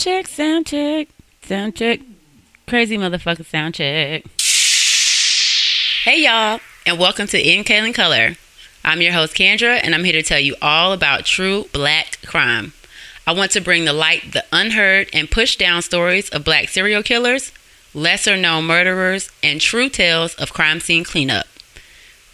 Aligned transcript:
Sound 0.00 0.66
check, 0.66 1.08
sound 1.42 1.76
check. 1.76 2.00
Crazy 2.66 2.96
motherfucker 2.96 3.44
sound 3.44 3.74
check. 3.74 4.24
Hey 6.04 6.22
y'all, 6.22 6.60
and 6.86 6.98
welcome 6.98 7.26
to 7.26 7.38
In 7.38 7.64
Killing 7.64 7.92
Color. 7.92 8.36
I'm 8.82 9.02
your 9.02 9.12
host 9.12 9.34
Candra, 9.34 9.74
and 9.74 9.94
I'm 9.94 10.04
here 10.04 10.14
to 10.14 10.22
tell 10.22 10.40
you 10.40 10.56
all 10.62 10.94
about 10.94 11.26
true 11.26 11.66
black 11.74 12.16
crime. 12.24 12.72
I 13.26 13.34
want 13.34 13.50
to 13.50 13.60
bring 13.60 13.84
the 13.84 13.92
light 13.92 14.32
the 14.32 14.46
unheard 14.50 15.10
and 15.12 15.30
push 15.30 15.56
down 15.56 15.82
stories 15.82 16.30
of 16.30 16.44
black 16.44 16.70
serial 16.70 17.02
killers, 17.02 17.52
lesser 17.92 18.38
known 18.38 18.64
murderers, 18.64 19.30
and 19.42 19.60
true 19.60 19.90
tales 19.90 20.34
of 20.36 20.54
crime 20.54 20.80
scene 20.80 21.04
cleanup. 21.04 21.46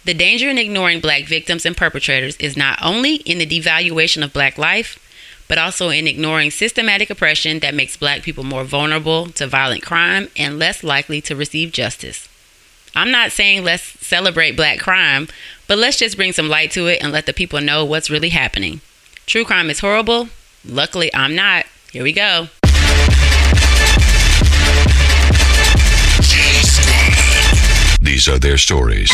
The 0.05 0.13
danger 0.13 0.47
in 0.47 0.57
ignoring 0.57 1.01
black 1.01 1.25
victims 1.25 1.65
and 1.65 1.75
perpetrators 1.75 2.37
is 2.37 2.55
not 2.55 2.79
only 2.81 3.15
in 3.15 3.39
the 3.39 3.45
devaluation 3.45 4.23
of 4.23 4.31
black 4.31 4.57
life, 4.57 5.03
but 5.47 5.57
also 5.57 5.89
in 5.89 6.07
ignoring 6.07 6.51
systematic 6.51 7.09
oppression 7.09 7.59
that 7.59 7.73
makes 7.73 7.97
black 7.97 8.21
people 8.21 8.43
more 8.43 8.63
vulnerable 8.63 9.27
to 9.27 9.47
violent 9.47 9.83
crime 9.83 10.29
and 10.35 10.59
less 10.59 10.83
likely 10.83 11.21
to 11.21 11.35
receive 11.35 11.71
justice. 11.71 12.27
I'm 12.95 13.11
not 13.11 13.31
saying 13.31 13.63
let's 13.63 13.83
celebrate 14.05 14.55
black 14.55 14.79
crime, 14.79 15.27
but 15.67 15.77
let's 15.77 15.97
just 15.97 16.17
bring 16.17 16.33
some 16.33 16.49
light 16.49 16.71
to 16.71 16.87
it 16.87 17.01
and 17.01 17.11
let 17.11 17.25
the 17.25 17.33
people 17.33 17.61
know 17.61 17.85
what's 17.85 18.09
really 18.09 18.29
happening. 18.29 18.81
True 19.25 19.45
crime 19.45 19.69
is 19.69 19.79
horrible. 19.79 20.29
Luckily, 20.65 21.13
I'm 21.13 21.35
not. 21.35 21.65
Here 21.91 22.03
we 22.03 22.13
go. 22.13 22.47
These 28.01 28.27
are 28.27 28.39
their 28.39 28.57
stories. 28.57 29.11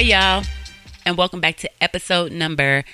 Hey, 0.00 0.12
y'all. 0.12 0.44
And 1.04 1.18
welcome 1.18 1.42
back 1.42 1.58
to 1.58 1.70
episode 1.82 2.32
number 2.32 2.84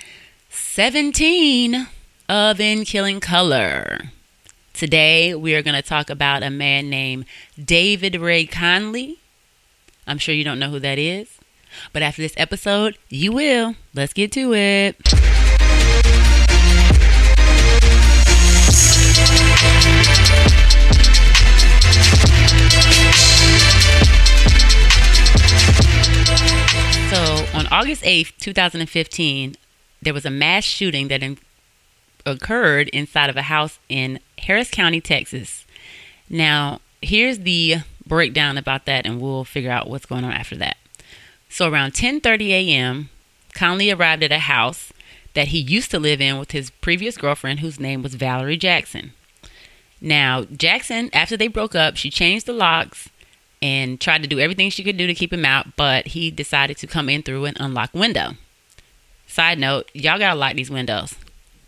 17 0.49 1.87
of 2.27 2.59
In 2.59 2.83
Killing 2.83 3.21
Color. 3.21 4.11
Today, 4.73 5.33
we 5.33 5.55
are 5.55 5.61
going 5.61 5.81
to 5.81 5.81
talk 5.81 6.09
about 6.09 6.43
a 6.43 6.49
man 6.49 6.89
named 6.89 7.23
David 7.57 8.17
Ray 8.17 8.45
Conley. 8.45 9.19
I'm 10.05 10.17
sure 10.17 10.35
you 10.35 10.43
don't 10.43 10.59
know 10.59 10.69
who 10.69 10.79
that 10.79 10.99
is, 10.99 11.29
but 11.93 12.01
after 12.01 12.21
this 12.21 12.33
episode, 12.35 12.97
you 13.07 13.31
will. 13.31 13.75
Let's 13.93 14.11
get 14.11 14.33
to 14.33 14.53
it. 14.53 14.97
August 27.87 28.03
8th, 28.03 28.33
2015, 28.39 29.55
there 30.01 30.13
was 30.13 30.25
a 30.25 30.29
mass 30.29 30.65
shooting 30.65 31.07
that 31.07 31.23
in- 31.23 31.37
occurred 32.25 32.89
inside 32.89 33.29
of 33.29 33.37
a 33.37 33.43
house 33.43 33.79
in 33.87 34.19
Harris 34.39 34.69
County, 34.69 34.99
Texas. 34.99 35.65
Now, 36.29 36.81
here's 37.01 37.39
the 37.39 37.77
breakdown 38.05 38.57
about 38.57 38.83
that 38.87 39.05
and 39.05 39.21
we'll 39.21 39.45
figure 39.45 39.71
out 39.71 39.89
what's 39.89 40.05
going 40.05 40.25
on 40.25 40.33
after 40.33 40.57
that. 40.57 40.75
So, 41.47 41.69
around 41.69 41.93
10:30 41.93 42.49
a.m., 42.49 43.09
Conley 43.53 43.89
arrived 43.89 44.21
at 44.21 44.33
a 44.33 44.39
house 44.39 44.91
that 45.33 45.47
he 45.47 45.57
used 45.57 45.89
to 45.91 45.97
live 45.97 46.19
in 46.19 46.37
with 46.37 46.51
his 46.51 46.71
previous 46.81 47.15
girlfriend 47.15 47.61
whose 47.61 47.79
name 47.79 48.03
was 48.03 48.15
Valerie 48.15 48.57
Jackson. 48.57 49.13
Now, 50.01 50.43
Jackson, 50.43 51.09
after 51.13 51.37
they 51.37 51.47
broke 51.47 51.73
up, 51.73 51.95
she 51.95 52.09
changed 52.09 52.47
the 52.47 52.51
locks 52.51 53.07
and 53.61 53.99
tried 53.99 54.21
to 54.21 54.27
do 54.27 54.39
everything 54.39 54.69
she 54.69 54.83
could 54.83 54.97
do 54.97 55.07
to 55.07 55.15
keep 55.15 55.33
him 55.33 55.45
out, 55.45 55.75
but 55.75 56.07
he 56.07 56.31
decided 56.31 56.77
to 56.77 56.87
come 56.87 57.09
in 57.09 57.23
through 57.23 57.45
an 57.45 57.55
unlocked 57.59 57.93
window. 57.93 58.33
Side 59.25 59.59
note, 59.59 59.89
y'all 59.93 60.19
gotta 60.19 60.39
lock 60.39 60.55
these 60.55 60.69
windows. 60.69 61.15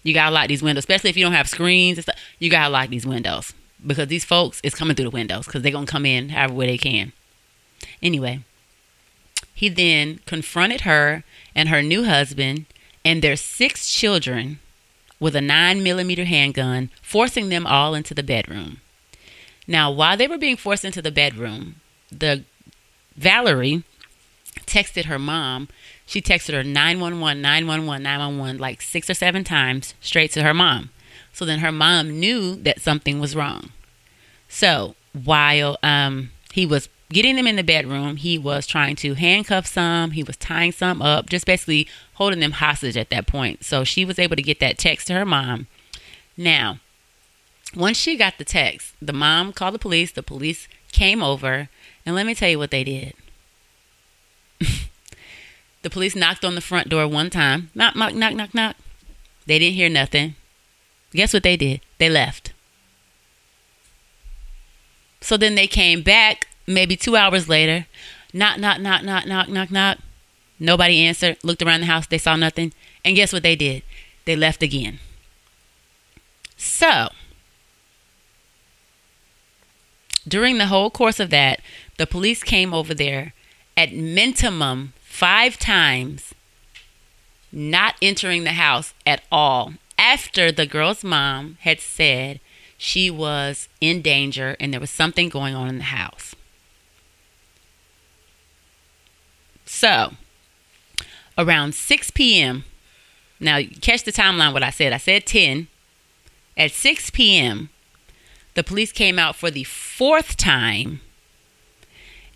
You 0.03 0.13
gotta 0.13 0.33
lock 0.33 0.47
these 0.47 0.63
windows, 0.63 0.81
especially 0.81 1.09
if 1.09 1.17
you 1.17 1.25
don't 1.25 1.33
have 1.33 1.49
screens 1.49 1.97
and 1.97 2.03
stuff. 2.03 2.19
You 2.37 2.49
gotta 2.49 2.71
lock 2.71 2.89
these 2.89 3.05
windows 3.05 3.53
because 3.85 4.07
these 4.07 4.25
folks 4.25 4.61
is 4.63 4.75
coming 4.75 4.95
through 4.95 5.05
the 5.05 5.11
windows 5.11 5.45
because 5.45 5.61
they're 5.61 5.71
gonna 5.71 5.85
come 5.85 6.05
in 6.05 6.29
however 6.29 6.53
way 6.53 6.67
they 6.67 6.77
can. 6.77 7.11
Anyway, 8.01 8.41
he 9.53 9.69
then 9.69 10.19
confronted 10.25 10.81
her 10.81 11.23
and 11.55 11.69
her 11.69 11.81
new 11.81 12.05
husband 12.05 12.65
and 13.03 13.21
their 13.21 13.35
six 13.35 13.91
children 13.91 14.59
with 15.19 15.35
a 15.35 15.41
nine 15.41 15.83
millimeter 15.83 16.25
handgun, 16.25 16.89
forcing 17.01 17.49
them 17.49 17.67
all 17.67 17.93
into 17.93 18.13
the 18.13 18.23
bedroom. 18.23 18.79
Now, 19.69 19.91
while 19.91 20.17
they 20.17 20.27
were 20.27 20.39
being 20.39 20.57
forced 20.57 20.83
into 20.83 20.99
the 20.99 21.11
bedroom, 21.11 21.75
the 22.11 22.43
Valerie 23.15 23.83
texted 24.65 25.05
her 25.05 25.19
mom. 25.19 25.69
She 26.07 26.23
texted 26.23 26.55
her 26.55 26.63
911, 26.63 27.39
911, 27.39 28.01
911 28.01 28.57
like 28.59 28.81
six 28.81 29.11
or 29.11 29.13
seven 29.13 29.43
times 29.43 29.93
straight 30.01 30.31
to 30.31 30.41
her 30.41 30.55
mom. 30.55 30.89
So 31.31 31.45
then 31.45 31.59
her 31.59 31.71
mom 31.71 32.19
knew 32.19 32.55
that 32.55 32.81
something 32.81 33.19
was 33.19 33.35
wrong. 33.35 33.71
So 34.47 34.95
while 35.13 35.77
um, 35.83 36.31
he 36.51 36.65
was 36.65 36.89
getting 37.09 37.35
them 37.35 37.45
in 37.45 37.55
the 37.55 37.63
bedroom, 37.63 38.15
he 38.15 38.39
was 38.39 38.65
trying 38.65 38.95
to 38.97 39.13
handcuff 39.13 39.67
some, 39.67 40.11
he 40.11 40.23
was 40.23 40.35
tying 40.37 40.71
some 40.71 40.99
up, 40.99 41.29
just 41.29 41.45
basically 41.45 41.87
holding 42.15 42.39
them 42.39 42.53
hostage 42.53 42.97
at 42.97 43.11
that 43.11 43.27
point. 43.27 43.63
So 43.63 43.83
she 43.83 44.03
was 44.03 44.17
able 44.17 44.35
to 44.35 44.41
get 44.41 44.59
that 44.61 44.79
text 44.79 45.05
to 45.07 45.13
her 45.13 45.25
mom. 45.25 45.67
Now, 46.35 46.79
once 47.75 47.97
she 47.97 48.17
got 48.17 48.37
the 48.37 48.45
text, 48.45 48.93
the 49.01 49.13
mom 49.13 49.53
called 49.53 49.75
the 49.75 49.79
police. 49.79 50.11
The 50.11 50.23
police 50.23 50.67
came 50.91 51.21
over, 51.21 51.69
and 52.05 52.15
let 52.15 52.25
me 52.25 52.33
tell 52.33 52.49
you 52.49 52.57
what 52.57 52.71
they 52.71 52.83
did. 52.83 53.13
the 55.81 55.89
police 55.89 56.15
knocked 56.15 56.43
on 56.43 56.55
the 56.55 56.61
front 56.61 56.89
door 56.89 57.07
one 57.07 57.29
time. 57.29 57.69
Knock, 57.75 57.95
knock, 57.95 58.13
knock, 58.13 58.33
knock, 58.33 58.53
knock. 58.53 58.75
They 59.45 59.59
didn't 59.59 59.75
hear 59.75 59.89
nothing. 59.89 60.35
Guess 61.11 61.33
what 61.33 61.43
they 61.43 61.57
did? 61.57 61.81
They 61.97 62.09
left. 62.09 62.53
So 65.21 65.37
then 65.37 65.55
they 65.55 65.67
came 65.67 66.01
back 66.01 66.47
maybe 66.65 66.95
two 66.95 67.15
hours 67.15 67.49
later. 67.49 67.87
Knock, 68.33 68.59
knock, 68.59 68.79
knock, 68.79 69.03
knock, 69.03 69.25
knock, 69.25 69.49
knock, 69.49 69.71
knock. 69.71 69.97
Nobody 70.59 71.03
answered. 71.03 71.37
Looked 71.43 71.61
around 71.61 71.81
the 71.81 71.87
house. 71.87 72.07
They 72.07 72.17
saw 72.17 72.35
nothing. 72.35 72.73
And 73.03 73.15
guess 73.15 73.33
what 73.33 73.43
they 73.43 73.55
did? 73.55 73.83
They 74.25 74.35
left 74.35 74.61
again. 74.61 74.99
So, 76.57 77.09
during 80.29 80.57
the 80.57 80.67
whole 80.67 80.89
course 80.89 81.19
of 81.19 81.29
that, 81.31 81.59
the 81.97 82.07
police 82.07 82.43
came 82.43 82.73
over 82.73 82.93
there 82.93 83.33
at 83.75 83.93
minimum 83.93 84.93
five 85.01 85.57
times, 85.57 86.33
not 87.51 87.95
entering 88.01 88.43
the 88.43 88.51
house 88.51 88.93
at 89.05 89.23
all 89.31 89.73
after 89.97 90.51
the 90.51 90.65
girl's 90.65 91.03
mom 91.03 91.57
had 91.61 91.81
said 91.81 92.39
she 92.77 93.11
was 93.11 93.67
in 93.81 94.01
danger 94.01 94.55
and 94.59 94.71
there 94.71 94.79
was 94.79 94.89
something 94.89 95.27
going 95.27 95.53
on 95.53 95.67
in 95.67 95.77
the 95.79 95.83
house. 95.83 96.33
So, 99.65 100.13
around 101.37 101.75
6 101.75 102.11
p.m., 102.11 102.63
now 103.39 103.59
catch 103.81 104.03
the 104.03 104.11
timeline 104.11 104.53
what 104.53 104.63
I 104.63 104.69
said. 104.69 104.93
I 104.93 104.97
said 104.97 105.25
10. 105.25 105.67
At 106.57 106.71
6 106.71 107.09
p.m., 107.11 107.69
the 108.59 108.63
police 108.65 108.91
came 108.91 109.17
out 109.17 109.37
for 109.37 109.49
the 109.49 109.63
fourth 109.63 110.35
time 110.35 110.99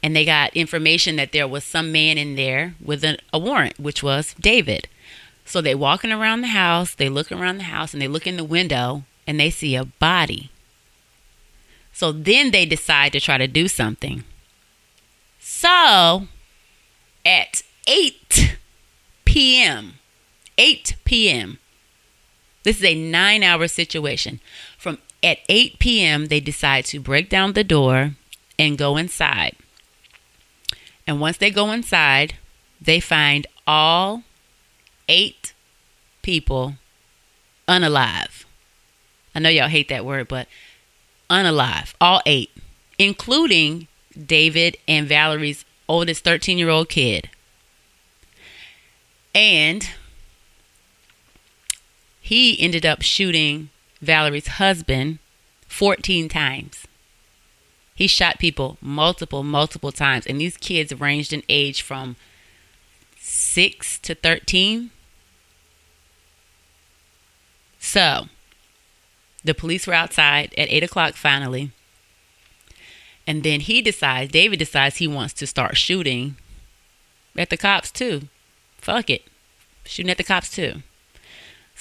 and 0.02 0.16
they 0.16 0.24
got 0.24 0.56
information 0.56 1.18
that 1.18 1.34
there 1.34 1.46
was 1.46 1.66
some 1.66 1.92
man 1.92 2.18
in 2.18 2.38
there 2.38 2.76
with 2.80 3.04
a, 3.04 3.18
a 3.34 3.38
warrant, 3.38 3.78
which 3.78 4.02
was 4.02 4.34
David. 4.40 4.88
So 5.44 5.60
they 5.60 5.76
walking 5.76 6.14
around 6.14 6.40
the 6.40 6.48
house, 6.48 6.96
they 6.96 7.10
look 7.10 7.30
around 7.30 7.58
the 7.58 7.66
house, 7.66 7.92
and 7.92 8.02
they 8.02 8.08
look 8.08 8.26
in 8.26 8.38
the 8.38 8.46
window 8.46 9.04
and 9.28 9.38
they 9.38 9.50
see 9.50 9.76
a 9.76 9.84
body. 9.84 10.50
So 11.92 12.14
then 12.14 12.52
they 12.52 12.66
decide 12.66 13.12
to 13.12 13.20
try 13.20 13.38
to 13.38 13.46
do 13.46 13.68
something. 13.68 14.24
So 15.42 16.30
at 17.26 17.64
8 17.86 18.58
p.m., 19.26 19.96
8 20.58 20.96
p.m., 21.04 21.60
This 22.64 22.78
is 22.78 22.86
a 22.86 22.96
nine 22.96 23.44
hour 23.44 23.68
situation. 23.68 24.40
At 25.24 25.40
8 25.48 25.80
p.m., 25.80 26.26
they 26.26 26.42
decide 26.42 26.86
to 26.86 27.00
break 27.00 27.30
down 27.30 27.54
the 27.54 27.64
door 27.64 28.16
and 28.60 28.78
go 28.78 28.98
inside. 28.98 29.56
And 31.08 31.22
once 31.22 31.38
they 31.38 31.50
go 31.50 31.72
inside, 31.72 32.36
they 32.82 33.00
find 33.00 33.48
all 33.66 34.24
eight 35.08 35.54
people 36.22 36.76
unalive. 37.68 38.44
I 39.34 39.40
know 39.40 39.50
y'all 39.50 39.70
hate 39.70 39.90
that 39.90 40.06
word, 40.06 40.28
but 40.28 40.48
unalive. 41.30 41.94
All 42.00 42.22
eight, 42.26 42.52
including 43.00 43.88
David 44.26 44.78
and 44.88 45.08
Valerie's 45.08 45.66
oldest 45.88 46.24
13 46.24 46.58
year 46.58 46.70
old 46.70 46.90
kid. 46.90 47.30
And 49.34 49.90
he 52.22 52.60
ended 52.60 52.86
up 52.86 53.02
shooting 53.02 53.70
Valerie's 54.04 54.48
husband 54.48 55.20
14 55.68 56.30
times. 56.30 56.86
He 57.96 58.08
shot 58.08 58.40
people 58.40 58.78
multiple, 58.82 59.44
multiple 59.44 59.92
times. 59.92 60.26
And 60.26 60.40
these 60.40 60.58
kids 60.58 60.94
ranged 60.94 61.34
in 61.34 61.44
age 61.48 61.82
from 61.82 62.16
6 63.20 64.00
to 64.00 64.16
13. 64.16 64.92
So, 67.80 68.28
the 69.44 69.54
police 69.54 69.86
were 69.86 69.94
outside 69.94 70.54
at 70.58 70.70
8 70.70 70.84
o'clock 70.84 71.16
finally. 71.16 71.72
And 73.28 73.44
then 73.44 73.62
he 73.62 73.82
decides, 73.82 74.32
David 74.32 74.60
decides 74.60 74.98
he 74.98 75.08
wants 75.08 75.34
to 75.36 75.48
start 75.48 75.78
shooting 75.78 76.36
at 77.38 77.50
the 77.50 77.58
cops 77.58 77.92
too. 77.92 78.28
Fuck 78.78 79.10
it. 79.10 79.24
Shooting 79.86 80.10
at 80.10 80.18
the 80.18 80.24
cops 80.24 80.50
too. 80.50 80.82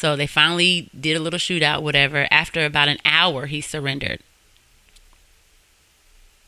So 0.02 0.16
they 0.16 0.26
finally 0.26 0.90
did 0.98 1.16
a 1.16 1.20
little 1.20 1.38
shootout, 1.38 1.80
whatever. 1.80 2.26
After 2.28 2.64
about 2.64 2.88
an 2.88 2.98
hour, 3.04 3.46
he 3.46 3.60
surrendered. 3.60 4.18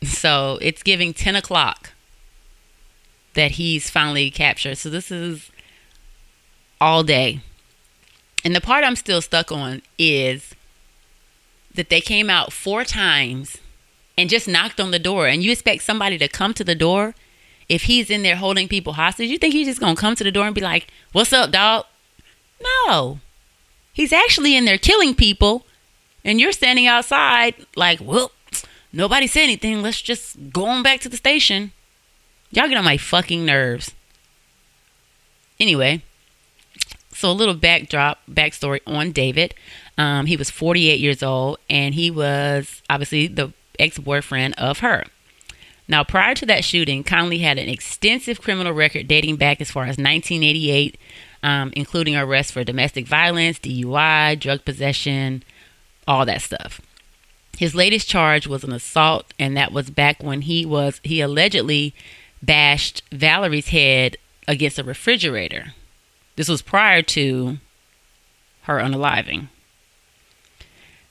So 0.02 0.58
it's 0.60 0.82
giving 0.82 1.14
10 1.14 1.36
o'clock 1.36 1.92
that 3.34 3.52
he's 3.52 3.88
finally 3.88 4.28
captured. 4.32 4.78
So 4.78 4.90
this 4.90 5.12
is 5.12 5.52
all 6.80 7.04
day. 7.04 7.42
And 8.44 8.56
the 8.56 8.60
part 8.60 8.82
I'm 8.82 8.96
still 8.96 9.22
stuck 9.22 9.52
on 9.52 9.82
is 10.00 10.52
that 11.76 11.90
they 11.90 12.00
came 12.00 12.28
out 12.28 12.52
four 12.52 12.82
times 12.82 13.58
and 14.18 14.28
just 14.28 14.48
knocked 14.48 14.80
on 14.80 14.90
the 14.90 14.98
door. 14.98 15.28
And 15.28 15.44
you 15.44 15.52
expect 15.52 15.84
somebody 15.84 16.18
to 16.18 16.26
come 16.26 16.54
to 16.54 16.64
the 16.64 16.74
door 16.74 17.14
if 17.68 17.84
he's 17.84 18.10
in 18.10 18.24
there 18.24 18.34
holding 18.34 18.66
people 18.66 18.94
hostage? 18.94 19.30
You 19.30 19.38
think 19.38 19.54
he's 19.54 19.68
just 19.68 19.78
going 19.78 19.94
to 19.94 20.00
come 20.00 20.16
to 20.16 20.24
the 20.24 20.32
door 20.32 20.46
and 20.46 20.56
be 20.56 20.60
like, 20.60 20.88
What's 21.12 21.32
up, 21.32 21.52
dog? 21.52 21.84
No. 22.88 23.20
He's 23.94 24.12
actually 24.12 24.54
in 24.56 24.66
there 24.66 24.76
killing 24.76 25.14
people. 25.14 25.64
And 26.24 26.40
you're 26.40 26.52
standing 26.52 26.86
outside 26.86 27.54
like, 27.76 28.00
Well, 28.02 28.32
nobody 28.92 29.26
said 29.26 29.44
anything. 29.44 29.80
Let's 29.80 30.02
just 30.02 30.50
go 30.52 30.66
on 30.66 30.82
back 30.82 31.00
to 31.00 31.08
the 31.08 31.16
station. 31.16 31.72
Y'all 32.50 32.68
get 32.68 32.76
on 32.76 32.84
my 32.84 32.96
fucking 32.96 33.44
nerves. 33.44 33.92
Anyway, 35.58 36.02
so 37.12 37.30
a 37.30 37.32
little 37.32 37.54
backdrop, 37.54 38.18
backstory 38.30 38.80
on 38.86 39.12
David. 39.12 39.54
Um, 39.96 40.26
he 40.26 40.36
was 40.36 40.50
48 40.50 40.98
years 40.98 41.22
old, 41.22 41.58
and 41.70 41.94
he 41.94 42.10
was 42.10 42.82
obviously 42.90 43.28
the 43.28 43.52
ex-boyfriend 43.78 44.54
of 44.58 44.80
her. 44.80 45.04
Now, 45.86 46.02
prior 46.02 46.34
to 46.34 46.46
that 46.46 46.64
shooting, 46.64 47.04
Conley 47.04 47.38
had 47.38 47.58
an 47.58 47.68
extensive 47.68 48.40
criminal 48.40 48.72
record 48.72 49.06
dating 49.06 49.36
back 49.36 49.60
as 49.60 49.70
far 49.70 49.82
as 49.84 49.98
1988, 49.98 50.98
um, 51.44 51.72
including 51.76 52.16
arrests 52.16 52.50
for 52.50 52.64
domestic 52.64 53.06
violence, 53.06 53.58
DUI, 53.58 54.40
drug 54.40 54.64
possession, 54.64 55.44
all 56.08 56.24
that 56.24 56.40
stuff. 56.40 56.80
His 57.58 57.74
latest 57.74 58.08
charge 58.08 58.46
was 58.46 58.64
an 58.64 58.72
assault, 58.72 59.32
and 59.38 59.56
that 59.56 59.70
was 59.70 59.90
back 59.90 60.22
when 60.22 60.40
he 60.40 60.64
was 60.64 61.00
he 61.04 61.20
allegedly 61.20 61.94
bashed 62.42 63.02
Valerie's 63.12 63.68
head 63.68 64.16
against 64.48 64.78
a 64.78 64.82
refrigerator. 64.82 65.74
This 66.36 66.48
was 66.48 66.62
prior 66.62 67.02
to 67.02 67.58
her 68.62 68.78
unaliving. 68.78 69.48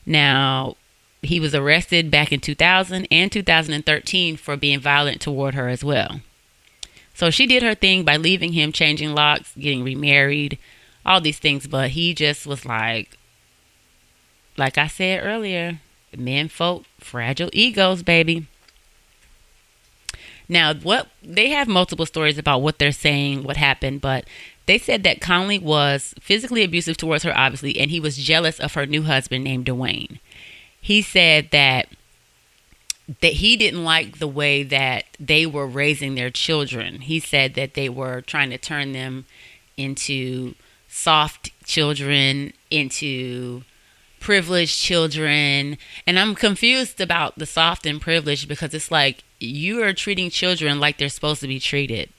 Now, 0.06 0.76
he 1.22 1.40
was 1.40 1.56
arrested 1.56 2.12
back 2.12 2.34
in 2.34 2.40
2000 2.40 3.08
and 3.10 3.32
2013 3.32 4.36
for 4.36 4.58
being 4.58 4.80
violent 4.80 5.22
toward 5.22 5.54
her 5.54 5.70
as 5.70 5.84
well. 5.84 6.22
So 7.14 7.30
she 7.30 7.46
did 7.46 7.64
her 7.64 7.76
thing 7.76 8.04
by 8.04 8.18
leaving 8.18 8.54
him, 8.54 8.72
changing 8.72 9.14
locks, 9.14 9.54
getting 9.56 9.84
remarried, 9.84 10.58
all 11.06 11.22
these 11.22 11.40
things, 11.40 11.68
but 11.68 11.92
he 11.92 12.14
just 12.14 12.48
was 12.48 12.66
like, 12.66 13.18
like 14.58 14.78
I 14.78 14.88
said 14.88 15.24
earlier, 15.24 15.80
men 16.16 16.48
folk, 16.48 16.86
fragile 17.00 17.50
egos, 17.54 18.04
baby. 18.04 18.48
Now, 20.50 20.74
what 20.74 21.08
they 21.24 21.50
have 21.50 21.68
multiple 21.68 22.06
stories 22.06 22.38
about 22.38 22.62
what 22.62 22.80
they're 22.80 22.92
saying, 22.92 23.44
what 23.44 23.58
happened, 23.58 24.02
but 24.02 24.26
they 24.66 24.78
said 24.78 25.04
that 25.04 25.22
Conley 25.22 25.60
was 25.60 26.14
physically 26.20 26.64
abusive 26.64 26.98
towards 26.98 27.24
her, 27.24 27.36
obviously, 27.38 27.80
and 27.80 27.92
he 27.92 28.00
was 28.00 28.18
jealous 28.18 28.60
of 28.60 28.74
her 28.74 28.86
new 28.86 29.04
husband 29.04 29.44
named 29.44 29.66
Dwayne. 29.66 30.20
He 30.80 31.02
said 31.02 31.52
that 31.52 31.88
that 33.22 33.34
he 33.34 33.58
didn't 33.58 33.84
like 33.84 34.20
the 34.20 34.28
way 34.28 34.64
that 34.64 35.06
they 35.20 35.46
were 35.46 35.68
raising 35.68 36.16
their 36.16 36.30
children. 36.30 37.02
He 37.02 37.20
said 37.20 37.56
that 37.56 37.74
they 37.74 37.90
were 37.90 38.22
trying 38.22 38.50
to 38.52 38.58
turn 38.58 38.94
them 38.94 39.26
into 39.76 40.56
soft 40.88 41.52
children, 41.66 42.54
into 42.70 43.64
privileged 44.20 44.80
children. 44.80 45.78
And 46.08 46.18
I'm 46.18 46.34
confused 46.34 47.02
about 47.02 47.38
the 47.38 47.46
soft 47.46 47.86
and 47.86 48.00
privileged 48.00 48.48
because 48.48 48.74
it's 48.74 48.90
like 48.92 49.24
you 49.40 49.84
are 49.84 49.94
treating 49.94 50.30
children 50.30 50.80
like 50.80 50.98
they're 50.98 51.10
supposed 51.10 51.42
to 51.42 51.48
be 51.48 51.60
treated. 51.60 52.10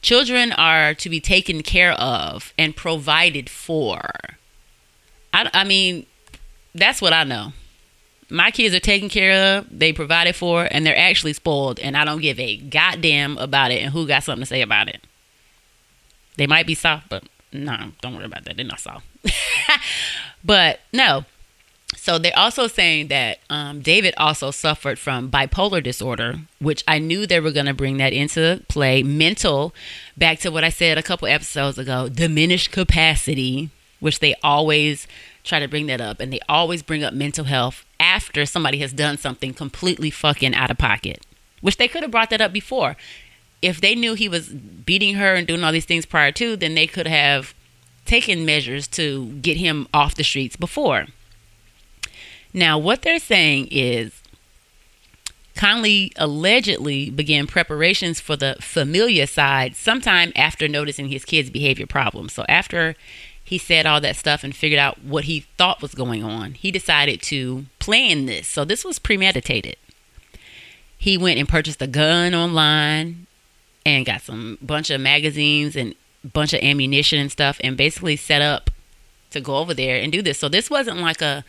Children 0.00 0.52
are 0.52 0.94
to 0.94 1.08
be 1.08 1.20
taken 1.20 1.62
care 1.62 1.92
of 1.92 2.52
and 2.56 2.76
provided 2.76 3.50
for. 3.50 4.10
I, 5.34 5.50
I 5.52 5.64
mean, 5.64 6.06
that's 6.72 7.02
what 7.02 7.12
I 7.12 7.24
know. 7.24 7.52
My 8.30 8.50
kids 8.50 8.74
are 8.74 8.80
taken 8.80 9.08
care 9.08 9.58
of, 9.58 9.66
they 9.70 9.92
provided 9.92 10.36
for, 10.36 10.68
and 10.70 10.84
they're 10.84 10.96
actually 10.96 11.32
spoiled, 11.32 11.80
and 11.80 11.96
I 11.96 12.04
don't 12.04 12.20
give 12.20 12.38
a 12.38 12.56
goddamn 12.56 13.38
about 13.38 13.70
it 13.70 13.82
and 13.82 13.92
who 13.92 14.06
got 14.06 14.22
something 14.24 14.42
to 14.42 14.46
say 14.46 14.60
about 14.60 14.88
it. 14.88 15.00
They 16.36 16.46
might 16.46 16.66
be 16.66 16.74
soft, 16.74 17.08
but 17.08 17.24
no, 17.52 17.92
don't 18.02 18.14
worry 18.14 18.26
about 18.26 18.44
that. 18.44 18.56
They're 18.56 18.66
not 18.66 18.80
soft. 18.80 19.06
but 20.44 20.80
no. 20.92 21.24
So 21.96 22.18
they're 22.18 22.38
also 22.38 22.66
saying 22.66 23.08
that 23.08 23.38
um, 23.48 23.80
David 23.80 24.14
also 24.18 24.50
suffered 24.50 24.98
from 24.98 25.30
bipolar 25.30 25.82
disorder, 25.82 26.40
which 26.60 26.84
I 26.86 26.98
knew 26.98 27.26
they 27.26 27.40
were 27.40 27.50
going 27.50 27.66
to 27.66 27.74
bring 27.74 27.96
that 27.96 28.12
into 28.12 28.62
play. 28.68 29.02
Mental, 29.02 29.74
back 30.16 30.38
to 30.40 30.50
what 30.50 30.64
I 30.64 30.68
said 30.68 30.98
a 30.98 31.02
couple 31.02 31.28
episodes 31.28 31.78
ago, 31.78 32.08
diminished 32.08 32.70
capacity, 32.72 33.70
which 34.00 34.20
they 34.20 34.34
always 34.42 35.06
try 35.48 35.58
to 35.58 35.68
bring 35.68 35.86
that 35.86 36.00
up. 36.00 36.20
And 36.20 36.32
they 36.32 36.40
always 36.48 36.82
bring 36.82 37.02
up 37.02 37.14
mental 37.14 37.44
health 37.44 37.84
after 37.98 38.46
somebody 38.46 38.78
has 38.78 38.92
done 38.92 39.18
something 39.18 39.54
completely 39.54 40.10
fucking 40.10 40.54
out 40.54 40.70
of 40.70 40.78
pocket, 40.78 41.26
which 41.60 41.76
they 41.76 41.88
could 41.88 42.02
have 42.02 42.10
brought 42.10 42.30
that 42.30 42.40
up 42.40 42.52
before. 42.52 42.96
If 43.60 43.80
they 43.80 43.94
knew 43.94 44.14
he 44.14 44.28
was 44.28 44.48
beating 44.48 45.14
her 45.16 45.34
and 45.34 45.46
doing 45.46 45.64
all 45.64 45.72
these 45.72 45.84
things 45.84 46.06
prior 46.06 46.30
to, 46.32 46.56
then 46.56 46.74
they 46.74 46.86
could 46.86 47.08
have 47.08 47.54
taken 48.04 48.44
measures 48.44 48.86
to 48.88 49.26
get 49.42 49.56
him 49.56 49.88
off 49.92 50.14
the 50.14 50.24
streets 50.24 50.56
before. 50.56 51.06
Now, 52.54 52.78
what 52.78 53.02
they're 53.02 53.18
saying 53.18 53.68
is 53.70 54.22
Conley 55.54 56.12
allegedly 56.16 57.10
began 57.10 57.46
preparations 57.46 58.20
for 58.20 58.36
the 58.36 58.56
familicide 58.60 59.74
sometime 59.74 60.32
after 60.36 60.68
noticing 60.68 61.08
his 61.08 61.24
kid's 61.24 61.50
behavior 61.50 61.86
problems. 61.86 62.32
So, 62.32 62.44
after 62.48 62.94
he 63.48 63.56
said 63.56 63.86
all 63.86 63.98
that 64.02 64.14
stuff 64.14 64.44
and 64.44 64.54
figured 64.54 64.78
out 64.78 65.02
what 65.02 65.24
he 65.24 65.46
thought 65.56 65.80
was 65.80 65.94
going 65.94 66.22
on, 66.22 66.52
he 66.52 66.70
decided 66.70 67.22
to 67.22 67.64
plan 67.78 68.26
this. 68.26 68.46
So, 68.46 68.62
this 68.62 68.84
was 68.84 68.98
premeditated. 68.98 69.76
He 70.98 71.16
went 71.16 71.38
and 71.38 71.48
purchased 71.48 71.80
a 71.80 71.86
gun 71.86 72.34
online 72.34 73.26
and 73.86 74.04
got 74.04 74.20
some 74.20 74.58
bunch 74.60 74.90
of 74.90 75.00
magazines 75.00 75.76
and 75.76 75.94
bunch 76.22 76.52
of 76.52 76.60
ammunition 76.62 77.18
and 77.18 77.32
stuff 77.32 77.58
and 77.64 77.74
basically 77.74 78.16
set 78.16 78.42
up 78.42 78.70
to 79.30 79.40
go 79.40 79.56
over 79.56 79.72
there 79.72 79.98
and 79.98 80.12
do 80.12 80.20
this. 80.20 80.38
So 80.38 80.50
this 80.50 80.68
wasn't 80.68 80.98
like 80.98 81.22
a 81.22 81.42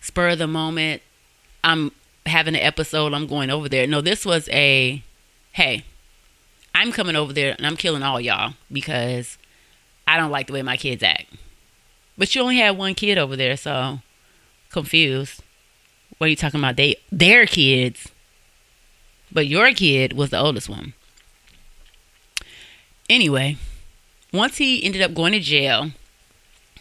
spur 0.00 0.28
of 0.28 0.38
the 0.38 0.46
moment, 0.46 1.02
I'm 1.64 1.90
having 2.26 2.54
an 2.54 2.60
episode, 2.60 3.12
I'm 3.12 3.26
going 3.26 3.50
over 3.50 3.68
there. 3.68 3.88
No, 3.88 4.00
this 4.00 4.24
was 4.24 4.48
a 4.50 5.02
hey, 5.52 5.84
I'm 6.76 6.92
coming 6.92 7.16
over 7.16 7.32
there 7.32 7.56
and 7.58 7.66
I'm 7.66 7.76
killing 7.76 8.04
all 8.04 8.20
y'all 8.20 8.54
because 8.70 9.36
I 10.10 10.16
don't 10.16 10.32
like 10.32 10.48
the 10.48 10.52
way 10.52 10.62
my 10.62 10.76
kids 10.76 11.04
act. 11.04 11.26
But 12.18 12.34
you 12.34 12.42
only 12.42 12.56
had 12.56 12.76
one 12.76 12.96
kid 12.96 13.16
over 13.16 13.36
there, 13.36 13.56
so 13.56 14.00
confused. 14.70 15.40
What 16.18 16.26
are 16.26 16.30
you 16.30 16.36
talking 16.36 16.58
about? 16.58 16.74
They 16.74 16.96
their 17.12 17.46
kids. 17.46 18.08
But 19.30 19.46
your 19.46 19.70
kid 19.72 20.12
was 20.12 20.30
the 20.30 20.40
oldest 20.40 20.68
one. 20.68 20.94
Anyway, 23.08 23.56
once 24.32 24.56
he 24.56 24.84
ended 24.84 25.00
up 25.00 25.14
going 25.14 25.32
to 25.32 25.38
jail, 25.38 25.92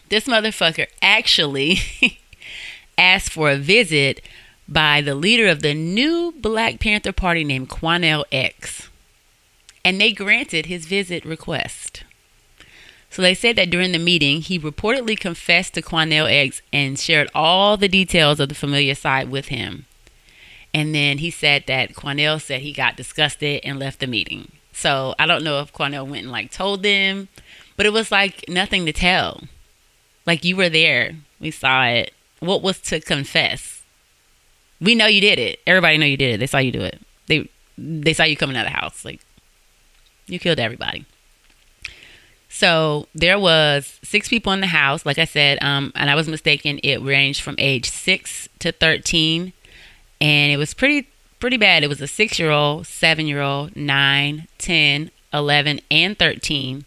this 0.10 0.26
motherfucker 0.26 0.88
actually 1.00 1.78
asked 2.98 3.32
for 3.32 3.52
a 3.52 3.58
visit 3.58 4.22
by 4.68 5.02
the 5.02 5.14
leader 5.14 5.48
of 5.48 5.62
the 5.62 5.76
new 5.76 6.34
Black 6.36 6.80
Panther 6.80 7.12
Party 7.14 7.44
named 7.44 7.70
Quanell 7.70 8.26
X. 8.32 8.90
And 9.86 10.02
they 10.02 10.12
granted 10.12 10.66
his 10.66 10.88
visit 10.88 11.24
request. 11.26 12.04
So 13.10 13.22
they 13.22 13.34
said 13.34 13.56
that 13.56 13.70
during 13.70 13.92
the 13.92 14.00
meeting, 14.00 14.42
he 14.42 14.60
reportedly 14.60 15.20
confessed 15.20 15.74
to 15.74 15.82
Quanell 15.82 16.32
X 16.32 16.62
and 16.72 17.00
shared 17.00 17.30
all 17.34 17.76
the 17.76 17.88
details 17.88 18.40
of 18.40 18.50
the 18.50 18.56
familicide 18.56 19.30
with 19.30 19.48
him. 19.48 19.86
And 20.74 20.94
then 20.94 21.18
he 21.18 21.32
said 21.32 21.64
that 21.68 21.94
Quanell 21.94 22.40
said 22.40 22.62
he 22.62 22.72
got 22.72 22.96
disgusted 22.96 23.62
and 23.64 23.80
left 23.80 24.00
the 24.00 24.08
meeting. 24.08 24.52
So 24.72 25.16
I 25.18 25.26
don't 25.26 25.44
know 25.44 25.60
if 25.60 25.74
Quanell 25.74 26.08
went 26.08 26.24
and 26.24 26.32
like 26.32 26.52
told 26.52 26.84
them, 26.84 27.28
but 27.76 27.86
it 27.86 27.94
was 27.94 28.12
like 28.12 28.46
nothing 28.48 28.86
to 28.86 28.94
tell. 28.94 29.44
Like 30.26 30.46
you 30.46 30.56
were 30.56 30.70
there, 30.70 31.16
we 31.40 31.50
saw 31.50 31.86
it. 31.86 32.14
What 32.40 32.62
was 32.62 32.80
to 32.82 33.02
confess? 33.02 33.84
We 34.80 34.96
know 34.96 35.08
you 35.08 35.22
did 35.22 35.40
it. 35.40 35.60
Everybody 35.66 35.98
know 35.98 36.06
you 36.06 36.18
did 36.18 36.36
it. 36.36 36.38
They 36.38 36.48
saw 36.48 36.60
you 36.60 36.72
do 36.72 36.82
it. 36.82 37.02
They 37.28 37.50
they 37.78 38.14
saw 38.14 38.24
you 38.24 38.38
coming 38.38 38.56
out 38.56 38.68
of 38.68 38.72
the 38.72 38.78
house. 38.78 39.04
Like 39.04 39.22
you 40.28 40.40
killed 40.40 40.60
everybody. 40.60 41.06
So 42.50 43.08
there 43.14 43.40
was 43.40 44.00
six 44.04 44.28
people 44.28 44.52
in 44.52 44.60
the 44.60 44.68
house. 44.68 45.06
Like 45.06 45.20
I 45.20 45.26
said, 45.26 45.64
um, 45.64 45.94
and 45.96 46.10
I 46.10 46.16
was 46.16 46.28
mistaken. 46.28 46.80
It 46.84 46.98
ranged 46.98 47.42
from 47.42 47.56
age 47.60 47.90
six 47.90 48.50
to 48.60 48.72
thirteen, 48.72 49.54
and 50.20 50.52
it 50.52 50.58
was 50.58 50.74
pretty 50.74 51.08
pretty 51.40 51.58
bad. 51.58 51.84
It 51.84 51.88
was 51.88 52.02
a 52.02 52.08
six 52.08 52.40
year 52.40 52.52
old, 52.52 52.88
seven 52.88 53.28
year 53.28 53.42
old, 53.42 53.76
nine, 53.76 54.48
10, 54.58 55.12
11, 55.32 55.80
and 55.92 56.18
thirteen, 56.18 56.86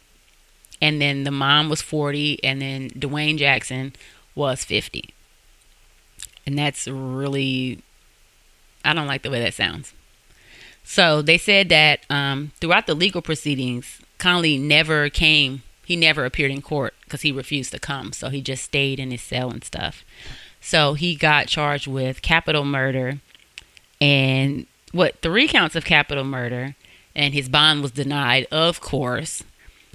and 0.83 1.00
then 1.00 1.23
the 1.23 1.31
mom 1.31 1.69
was 1.69 1.81
forty, 1.81 2.42
and 2.42 2.61
then 2.61 2.90
Dwayne 2.90 3.38
Jackson 3.38 3.95
was 4.35 4.64
fifty, 4.64 5.14
and 6.45 6.59
that's 6.59 6.88
really 6.88 7.83
I 8.85 8.95
don't 8.95 9.07
like 9.07 9.23
the 9.23 9.31
way 9.31 9.40
that 9.40 9.54
sounds. 9.54 9.92
So 10.85 11.23
they 11.23 11.38
said 11.38 11.69
that 11.69 12.00
um, 12.11 12.50
throughout 12.61 12.88
the 12.88 12.95
legal 12.95 13.23
proceedings, 13.23 14.00
Conley 14.23 14.57
never 14.57 15.11
came. 15.11 15.64
He 15.85 15.97
never 15.97 16.25
appeared 16.25 16.52
in 16.52 16.62
court 16.62 16.95
because 17.02 17.23
he 17.23 17.33
refused 17.33 17.73
to 17.73 17.81
come. 17.81 18.12
So 18.12 18.29
he 18.29 18.41
just 18.41 18.62
stayed 18.62 19.00
in 19.00 19.11
his 19.11 19.21
cell 19.21 19.50
and 19.50 19.64
stuff. 19.64 20.05
So 20.61 20.95
he 20.95 21.17
got 21.17 21.49
charged 21.49 21.88
with 21.88 22.23
capital 22.23 22.64
murder 22.64 23.19
and 24.00 24.69
what 24.93 25.21
three 25.23 25.49
counts 25.49 25.75
of 25.75 25.85
capital 25.85 26.23
murder. 26.23 26.76
And 27.17 27.35
his 27.35 27.49
bond 27.49 27.83
was 27.83 27.91
denied, 27.91 28.47
of 28.52 28.81
course. 28.81 29.43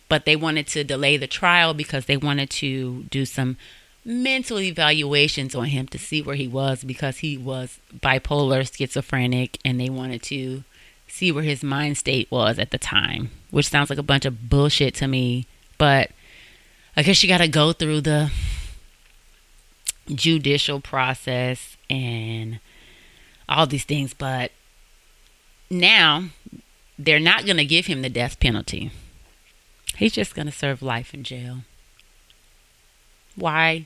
But 0.09 0.25
they 0.25 0.35
wanted 0.35 0.67
to 0.67 0.83
delay 0.83 1.15
the 1.15 1.27
trial 1.27 1.73
because 1.73 2.05
they 2.05 2.17
wanted 2.17 2.49
to 2.49 3.03
do 3.03 3.23
some 3.23 3.55
mental 4.03 4.59
evaluations 4.59 5.55
on 5.55 5.67
him 5.67 5.87
to 5.87 5.97
see 5.97 6.21
where 6.21 6.35
he 6.35 6.49
was 6.49 6.83
because 6.83 7.19
he 7.19 7.37
was 7.37 7.79
bipolar, 7.97 8.69
schizophrenic, 8.75 9.57
and 9.63 9.79
they 9.79 9.89
wanted 9.89 10.21
to 10.23 10.65
see 11.07 11.31
where 11.31 11.43
his 11.43 11.63
mind 11.63 11.97
state 11.97 12.29
was 12.31 12.59
at 12.59 12.71
the 12.71 12.77
time, 12.77 13.31
which 13.51 13.69
sounds 13.69 13.89
like 13.89 13.99
a 13.99 14.03
bunch 14.03 14.25
of 14.25 14.49
bullshit 14.49 14.93
to 14.95 15.07
me. 15.07 15.47
But 15.77 16.11
I 16.95 17.03
guess 17.03 17.21
you 17.21 17.29
got 17.29 17.39
to 17.39 17.47
go 17.47 17.73
through 17.73 18.01
the 18.01 18.31
judicial 20.07 20.79
process 20.79 21.77
and 21.89 22.59
all 23.47 23.67
these 23.67 23.83
things. 23.83 24.13
But 24.13 24.51
now 25.69 26.25
they're 26.97 27.19
not 27.19 27.45
going 27.45 27.57
to 27.57 27.65
give 27.65 27.85
him 27.85 28.01
the 28.01 28.09
death 28.09 28.39
penalty. 28.39 28.91
He's 29.95 30.13
just 30.13 30.35
going 30.35 30.45
to 30.45 30.51
serve 30.51 30.81
life 30.81 31.13
in 31.13 31.23
jail. 31.23 31.59
Why 33.35 33.85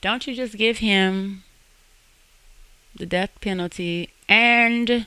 don't 0.00 0.26
you 0.26 0.34
just 0.34 0.56
give 0.56 0.78
him 0.78 1.44
the 2.94 3.06
death 3.06 3.30
penalty 3.40 4.10
and 4.28 5.06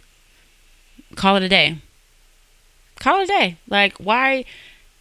call 1.15 1.35
it 1.35 1.43
a 1.43 1.49
day. 1.49 1.77
Call 2.99 3.19
it 3.19 3.23
a 3.23 3.27
day. 3.27 3.57
Like 3.67 3.97
why 3.97 4.45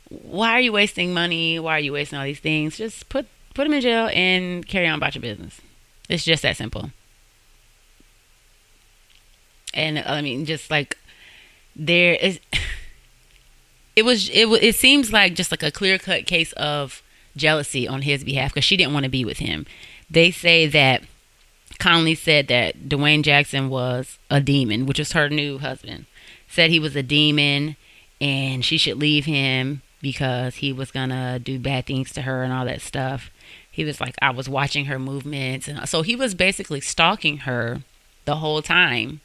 why 0.09 0.51
are 0.51 0.61
you 0.61 0.73
wasting 0.73 1.15
money? 1.15 1.59
Why 1.59 1.77
are 1.77 1.81
you 1.81 1.93
wasting 1.93 2.19
all 2.19 2.25
these 2.25 2.41
things? 2.41 2.77
Just 2.77 3.09
put 3.09 3.27
put 3.55 3.67
him 3.67 3.73
in 3.73 3.81
jail 3.81 4.11
and 4.13 4.67
carry 4.67 4.87
on 4.87 4.99
about 4.99 5.15
your 5.15 5.23
business. 5.23 5.61
It's 6.09 6.25
just 6.25 6.43
that 6.43 6.57
simple. 6.57 6.91
And 9.73 9.99
I 9.99 10.21
mean 10.21 10.45
just 10.45 10.71
like 10.71 10.99
there 11.75 12.15
is 12.15 12.41
it 13.97 14.05
was 14.05 14.29
it 14.31 14.47
it 14.63 14.75
seems 14.75 15.13
like 15.13 15.35
just 15.35 15.51
like 15.51 15.63
a 15.63 15.71
clear-cut 15.71 16.27
case 16.27 16.53
of 16.53 17.03
jealousy 17.37 17.89
on 17.89 18.03
his 18.03 18.23
behalf 18.25 18.53
because 18.53 18.65
she 18.65 18.77
didn't 18.77 18.93
want 18.93 19.05
to 19.05 19.11
be 19.11 19.25
with 19.25 19.39
him. 19.39 19.67
They 20.11 20.31
say 20.31 20.67
that 20.69 21.03
Conley 21.79 22.15
said 22.15 22.49
that 22.49 22.89
Dwayne 22.89 23.23
Jackson 23.23 23.69
was 23.69 24.19
a 24.31 24.41
demon, 24.41 24.87
which 24.87 25.01
is 25.01 25.13
her 25.13 25.29
new 25.29 25.59
husband. 25.59 26.07
Said 26.49 26.71
he 26.71 26.79
was 26.79 26.97
a 26.97 27.03
demon 27.03 27.77
and 28.21 28.65
she 28.65 28.79
should 28.79 28.99
leave 28.99 29.25
him 29.25 29.83
because 30.01 30.57
he 30.57 30.73
was 30.73 30.91
gonna 30.91 31.39
do 31.39 31.59
bad 31.59 31.87
things 31.87 32.13
to 32.13 32.23
her 32.23 32.43
and 32.43 32.53
all 32.53 32.65
that 32.65 32.81
stuff. 32.81 33.31
He 33.71 33.85
was 33.85 34.01
like, 34.01 34.15
I 34.23 34.31
was 34.31 34.49
watching 34.49 34.85
her 34.85 34.99
movements, 34.99 35.67
and 35.67 35.89
so 35.89 36.03
he 36.03 36.15
was 36.15 36.35
basically 36.35 36.81
stalking 36.81 37.39
her 37.39 37.81
the 38.25 38.37
whole 38.37 38.63
time 38.63 39.21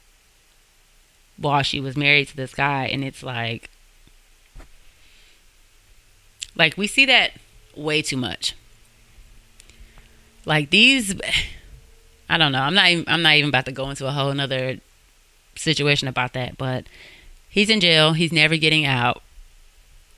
while 1.36 1.62
she 1.62 1.80
was 1.80 1.96
married 1.96 2.28
to 2.28 2.36
this 2.36 2.54
guy. 2.54 2.86
And 2.86 3.04
it's 3.04 3.22
like, 3.22 3.70
like 6.56 6.76
we 6.76 6.86
see 6.86 7.06
that 7.06 7.32
way 7.76 8.02
too 8.02 8.16
much. 8.16 8.54
Like 10.44 10.70
these 10.70 11.14
I 12.30 12.38
don't 12.38 12.52
know. 12.52 12.60
I'm 12.60 12.74
not. 12.74 12.88
Even, 12.88 13.04
I'm 13.08 13.22
not 13.22 13.34
even 13.34 13.48
about 13.48 13.66
to 13.66 13.72
go 13.72 13.90
into 13.90 14.06
a 14.06 14.12
whole 14.12 14.30
another 14.30 14.78
situation 15.56 16.06
about 16.06 16.32
that. 16.34 16.56
But 16.56 16.86
he's 17.48 17.68
in 17.68 17.80
jail. 17.80 18.12
He's 18.12 18.32
never 18.32 18.56
getting 18.56 18.86
out, 18.86 19.20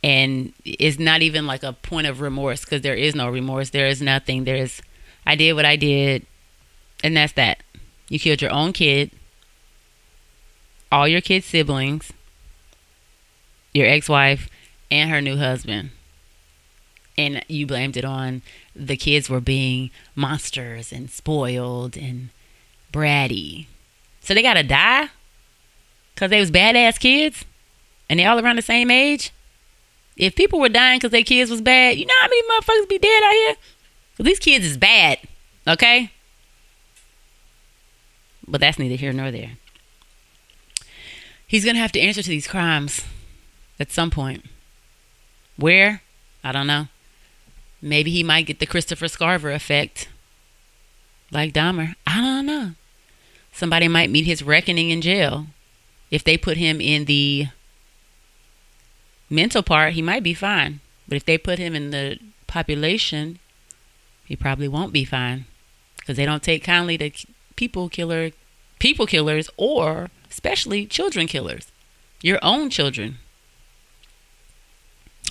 and 0.04 0.52
it's 0.62 0.98
not 0.98 1.22
even 1.22 1.46
like 1.46 1.62
a 1.62 1.72
point 1.72 2.06
of 2.06 2.20
remorse 2.20 2.66
because 2.66 2.82
there 2.82 2.94
is 2.94 3.14
no 3.14 3.30
remorse. 3.30 3.70
There 3.70 3.86
is 3.86 4.02
nothing. 4.02 4.44
There's. 4.44 4.82
I 5.24 5.36
did 5.36 5.54
what 5.54 5.64
I 5.64 5.76
did, 5.76 6.26
and 7.02 7.16
that's 7.16 7.32
that. 7.32 7.62
You 8.08 8.18
killed 8.18 8.42
your 8.42 8.52
own 8.52 8.74
kid, 8.74 9.10
all 10.90 11.08
your 11.08 11.22
kids' 11.22 11.46
siblings, 11.46 12.12
your 13.72 13.86
ex-wife, 13.86 14.50
and 14.90 15.08
her 15.10 15.22
new 15.22 15.38
husband, 15.38 15.92
and 17.22 17.44
you 17.48 17.66
blamed 17.66 17.96
it 17.96 18.04
on 18.04 18.42
the 18.74 18.96
kids 18.96 19.28
were 19.28 19.40
being 19.40 19.90
monsters 20.14 20.92
and 20.92 21.10
spoiled 21.10 21.96
and 21.96 22.30
bratty. 22.92 23.66
So 24.20 24.34
they 24.34 24.42
gotta 24.42 24.62
die? 24.62 25.08
Cause 26.16 26.30
they 26.30 26.40
was 26.40 26.50
badass 26.50 26.98
kids? 26.98 27.44
And 28.08 28.18
they 28.18 28.24
all 28.24 28.38
around 28.38 28.56
the 28.56 28.62
same 28.62 28.90
age? 28.90 29.30
If 30.16 30.34
people 30.34 30.60
were 30.60 30.68
dying 30.68 30.98
because 30.98 31.10
their 31.10 31.22
kids 31.22 31.50
was 31.50 31.60
bad, 31.60 31.96
you 31.96 32.06
know 32.06 32.14
how 32.20 32.28
many 32.28 32.42
motherfuckers 32.42 32.88
be 32.88 32.98
dead 32.98 33.22
out 33.22 33.32
here? 33.32 33.54
Cause 34.16 34.26
these 34.26 34.38
kids 34.38 34.64
is 34.64 34.76
bad, 34.76 35.18
okay? 35.66 36.10
But 38.46 38.60
that's 38.60 38.78
neither 38.78 38.96
here 38.96 39.12
nor 39.12 39.30
there. 39.30 39.52
He's 41.46 41.64
gonna 41.64 41.78
have 41.78 41.92
to 41.92 42.00
answer 42.00 42.22
to 42.22 42.28
these 42.28 42.48
crimes 42.48 43.02
at 43.78 43.90
some 43.90 44.10
point. 44.10 44.44
Where? 45.56 46.02
I 46.44 46.52
don't 46.52 46.66
know. 46.66 46.88
Maybe 47.82 48.12
he 48.12 48.22
might 48.22 48.46
get 48.46 48.60
the 48.60 48.66
Christopher 48.66 49.06
Scarver 49.06 49.52
effect. 49.52 50.08
Like 51.32 51.52
Dahmer. 51.52 51.96
I 52.06 52.20
don't 52.20 52.46
know. 52.46 52.72
Somebody 53.52 53.88
might 53.88 54.10
meet 54.10 54.24
his 54.24 54.42
reckoning 54.42 54.90
in 54.90 55.02
jail. 55.02 55.46
If 56.10 56.22
they 56.22 56.38
put 56.38 56.56
him 56.56 56.80
in 56.80 57.06
the 57.06 57.48
mental 59.28 59.62
part, 59.62 59.94
he 59.94 60.02
might 60.02 60.22
be 60.22 60.34
fine. 60.34 60.80
But 61.08 61.16
if 61.16 61.24
they 61.24 61.36
put 61.36 61.58
him 61.58 61.74
in 61.74 61.90
the 61.90 62.18
population, 62.46 63.40
he 64.24 64.36
probably 64.36 64.68
won't 64.68 64.92
be 64.92 65.04
fine. 65.04 65.46
Because 65.96 66.16
they 66.16 66.24
don't 66.24 66.42
take 66.42 66.62
kindly 66.62 66.96
to 66.98 67.10
people 67.56 67.88
killer 67.88 68.30
people 68.78 69.06
killers 69.06 69.48
or 69.56 70.10
especially 70.30 70.86
children 70.86 71.26
killers. 71.26 71.70
Your 72.20 72.38
own 72.42 72.70
children. 72.70 73.18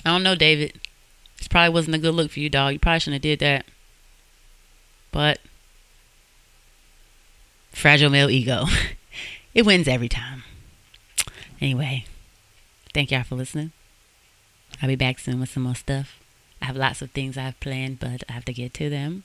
I 0.04 0.10
don't 0.10 0.22
know, 0.22 0.34
David. 0.34 0.80
This 1.42 1.48
probably 1.48 1.74
wasn't 1.74 1.96
a 1.96 1.98
good 1.98 2.14
look 2.14 2.30
for 2.30 2.38
you, 2.38 2.48
dog. 2.48 2.72
You 2.72 2.78
probably 2.78 3.00
shouldn't 3.00 3.14
have 3.14 3.22
did 3.22 3.40
that. 3.40 3.64
But 5.10 5.40
fragile 7.72 8.10
male 8.10 8.30
ego. 8.30 8.66
it 9.52 9.66
wins 9.66 9.88
every 9.88 10.08
time. 10.08 10.44
Anyway, 11.60 12.04
thank 12.94 13.10
y'all 13.10 13.24
for 13.24 13.34
listening. 13.34 13.72
I'll 14.80 14.86
be 14.86 14.94
back 14.94 15.18
soon 15.18 15.40
with 15.40 15.48
some 15.48 15.64
more 15.64 15.74
stuff. 15.74 16.20
I 16.60 16.66
have 16.66 16.76
lots 16.76 17.02
of 17.02 17.10
things 17.10 17.36
I've 17.36 17.58
planned, 17.58 17.98
but 17.98 18.22
I 18.28 18.34
have 18.34 18.44
to 18.44 18.52
get 18.52 18.72
to 18.74 18.88
them. 18.88 19.24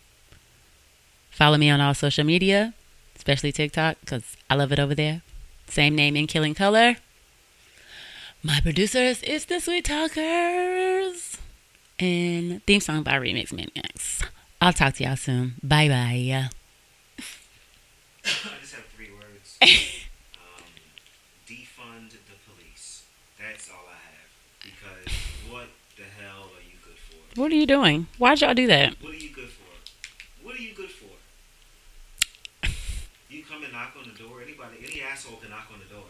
Follow 1.30 1.58
me 1.58 1.70
on 1.70 1.82
all 1.82 1.94
social 1.94 2.24
media, 2.24 2.74
especially 3.16 3.52
TikTok, 3.52 3.98
because 4.00 4.36
I 4.50 4.56
love 4.56 4.72
it 4.72 4.80
over 4.80 4.96
there. 4.96 5.22
Same 5.68 5.94
name 5.94 6.16
in 6.16 6.26
Killing 6.26 6.56
Color. 6.56 6.96
My 8.42 8.60
producers 8.60 9.22
is 9.22 9.46
the 9.46 9.60
Sweet 9.60 9.86
Talkers 9.86 11.38
and 12.00 12.64
theme 12.66 12.80
song 12.80 13.04
by 13.04 13.14
Remix 13.14 13.52
Maniacs. 13.52 14.22
I'll 14.62 14.74
talk 14.74 14.96
to 14.96 15.04
y'all 15.04 15.16
soon. 15.16 15.56
Bye 15.64 15.88
bye. 15.88 16.50
I 18.26 18.30
just 18.62 18.76
have 18.76 18.86
three 18.96 19.10
words. 19.12 19.58
um, 19.62 19.70
defund 21.48 22.12
the 22.12 22.38
police. 22.48 23.04
That's 23.40 23.70
all 23.70 23.86
I 23.88 23.94
have. 23.94 24.30
Because 24.64 25.14
what 25.50 25.68
the 25.96 26.04
hell 26.04 26.50
are 26.56 26.64
you 26.64 26.78
good 26.84 26.98
for? 26.98 27.40
What 27.40 27.52
are 27.52 27.56
you 27.56 27.66
doing? 27.66 28.08
Why'd 28.18 28.42
y'all 28.42 28.54
do 28.54 28.68
that? 28.68 28.96
What 29.02 29.14
are 29.14 29.18
you 29.18 29.30
good 29.34 29.50
for? 29.50 30.46
What 30.46 30.56
are 30.56 30.62
you 30.62 30.74
good 30.74 30.90
for? 30.92 31.06
You 33.30 33.44
come 33.44 33.62
and 33.62 33.74
knock 33.74 33.94
on 34.00 34.10
the 34.10 34.18
door. 34.18 34.42
Anybody, 34.42 34.78
any 34.82 35.02
asshole 35.02 35.36
can 35.36 35.50
knock 35.50 35.68
on 35.72 35.80
the 35.80 35.94
door. 35.94 36.06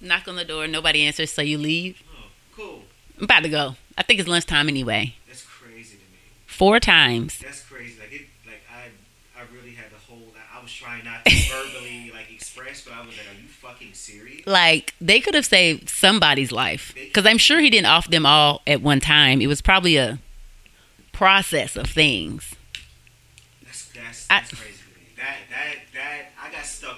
Knock 0.00 0.26
on 0.28 0.36
the 0.36 0.46
door, 0.46 0.66
nobody 0.66 1.02
answers, 1.04 1.30
so 1.30 1.42
you 1.42 1.58
leave. 1.58 2.02
Oh, 2.10 2.24
cool. 2.56 2.82
I'm 3.18 3.24
about 3.24 3.42
to 3.42 3.48
go. 3.48 3.74
I 3.96 4.02
think 4.02 4.20
it's 4.20 4.28
lunchtime 4.28 4.68
anyway. 4.68 5.14
That's 5.26 5.44
crazy 5.44 5.96
to 5.96 6.02
me. 6.02 6.18
Four 6.46 6.78
times. 6.80 7.38
That's 7.40 7.62
crazy. 7.64 7.98
Like 8.00 8.12
it, 8.12 8.26
like 8.46 8.62
I, 8.72 9.40
I 9.40 9.42
really 9.54 9.72
had 9.74 9.90
to 9.90 9.96
hold. 10.08 10.32
I, 10.36 10.58
I 10.58 10.62
was 10.62 10.72
trying 10.72 11.04
not 11.04 11.24
to 11.24 11.30
verbally 11.50 12.12
like 12.14 12.32
express, 12.32 12.82
but 12.84 12.94
I 12.94 13.00
was 13.00 13.08
like, 13.16 13.26
"Are 13.36 13.40
you 13.40 13.48
fucking 13.48 13.94
serious?" 13.94 14.46
Like 14.46 14.94
they 15.00 15.20
could 15.20 15.34
have 15.34 15.46
saved 15.46 15.88
somebody's 15.90 16.52
life 16.52 16.92
because 16.94 17.26
I'm 17.26 17.38
sure 17.38 17.58
he 17.60 17.70
didn't 17.70 17.86
off 17.86 18.08
them 18.08 18.24
all 18.24 18.62
at 18.66 18.80
one 18.82 19.00
time. 19.00 19.40
It 19.40 19.46
was 19.48 19.60
probably 19.60 19.96
a 19.96 20.18
process 21.12 21.74
of 21.76 21.86
things. 21.90 22.54
That's 23.64 23.86
that's, 23.92 24.26
I- 24.30 24.40
that's 24.40 24.54
crazy 24.54 24.72
to 24.94 24.98
me. 25.00 25.06
That 25.16 25.36
that 25.50 25.74
that 25.94 26.20
I 26.40 26.52
got 26.52 26.64
stuck 26.64 26.97